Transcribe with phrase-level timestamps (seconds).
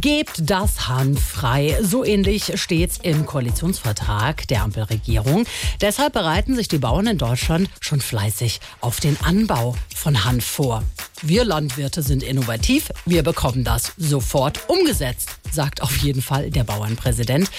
[0.00, 1.78] Gebt das Hanf frei.
[1.82, 5.44] So ähnlich steht's im Koalitionsvertrag der Ampelregierung.
[5.80, 10.82] Deshalb bereiten sich die Bauern in Deutschland schon fleißig auf den Anbau von Hanf vor.
[11.22, 17.50] Wir Landwirte sind innovativ, wir bekommen das sofort umgesetzt, sagt auf jeden Fall der Bauernpräsident.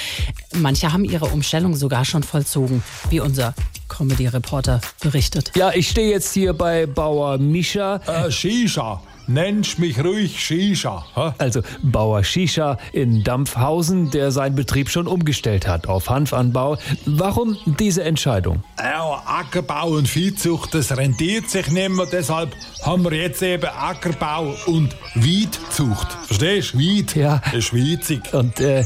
[0.54, 3.56] Manche haben ihre Umstellung sogar schon vollzogen, wie unser
[3.88, 5.52] Comedy-Reporter berichtet.
[5.56, 7.98] Ja, ich stehe jetzt hier bei Bauer Mischa.
[8.08, 9.02] Äh, Shisha.
[9.28, 11.04] Nennst mich ruhig Shisha.
[11.16, 11.32] Hä?
[11.40, 16.78] Also Bauer Shisha in Dampfhausen, der seinen Betrieb schon umgestellt hat auf Hanfanbau.
[17.06, 18.64] Warum diese Entscheidung?
[18.78, 22.06] Ja, Ackerbau und Viehzucht, das rentiert sich nicht mehr.
[22.06, 26.12] Deshalb haben wir jetzt eben Ackerbau und Weidzucht.
[26.28, 26.80] Verstehst du?
[26.80, 27.16] Weid.
[27.16, 27.42] Ja.
[27.46, 28.34] Das ist weizig.
[28.34, 28.86] Und äh,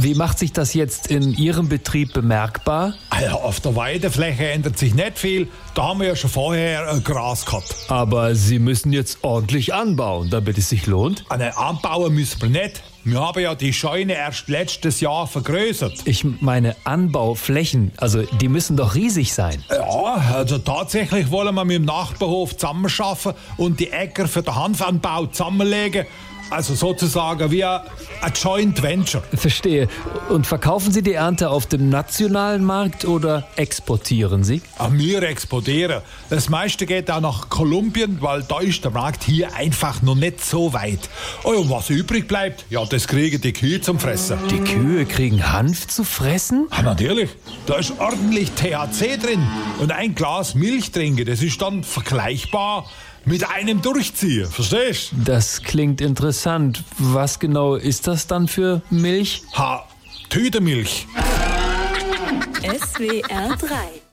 [0.00, 2.94] wie macht sich das jetzt in Ihrem Betrieb bemerkbar?
[3.20, 5.48] Ja, auf der Weidefläche ändert sich nicht viel.
[5.74, 7.74] Da haben wir ja schon vorher äh, Gras gehabt.
[7.88, 11.24] Aber Sie müssen jetzt ordentlich anbauen, damit es sich lohnt.
[11.28, 12.82] Eine anbauen müssen wir nicht.
[13.10, 15.94] Wir haben ja die Scheune erst letztes Jahr vergrößert.
[16.04, 19.64] Ich meine Anbauflächen, also die müssen doch riesig sein.
[19.70, 25.24] Ja, also tatsächlich wollen wir mit dem Nachbarhof zusammenschaffen und die Äcker für den Hanfanbau
[25.24, 26.04] zusammenlegen.
[26.50, 27.82] Also sozusagen wie ein
[28.34, 29.22] Joint Venture.
[29.34, 29.88] Verstehe.
[30.28, 34.62] Und verkaufen Sie die Ernte auf dem nationalen Markt oder exportieren Sie?
[34.78, 36.02] An mir exportieren.
[36.30, 40.44] Das meiste geht auch nach Kolumbien, weil da ist der Markt hier einfach noch nicht
[40.44, 41.08] so weit.
[41.44, 44.38] Oh, und was übrig bleibt, ja, das kriegen die Kühe zum Fressen.
[44.50, 46.68] Die Kühe kriegen Hanf zu fressen?
[46.74, 47.30] Ja, natürlich.
[47.66, 49.46] Da ist ordentlich THC drin.
[49.80, 52.86] Und ein Glas Milch trinken, das ist dann vergleichbar
[53.24, 54.46] mit einem Durchziehen.
[54.46, 55.10] Verstehst?
[55.24, 56.82] Das klingt interessant.
[56.98, 59.42] Was genau ist das dann für Milch?
[59.54, 59.86] Ha,
[60.28, 61.06] Tütenmilch.
[62.62, 64.00] SWR 3